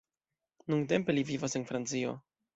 [0.73, 2.17] Nuntempe li vivas en Francio.